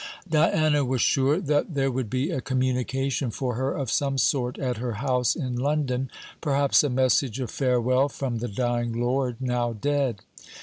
Diana 0.27 0.83
was 0.83 0.99
sure 0.99 1.39
that 1.39 1.75
there 1.75 1.91
would 1.91 2.09
be 2.09 2.31
a 2.31 2.41
communication 2.41 3.29
for 3.29 3.53
her 3.53 3.71
of 3.71 3.91
some 3.91 4.17
sort 4.17 4.57
at 4.57 4.77
her 4.77 4.93
house 4.93 5.35
in 5.35 5.55
London; 5.55 6.09
perhaps 6.41 6.83
a 6.83 6.89
message 6.89 7.39
of 7.39 7.51
farewell 7.51 8.09
from 8.09 8.39
the 8.39 8.47
dying 8.47 8.99
lord, 8.99 9.35
now 9.39 9.73
dead. 9.73 10.21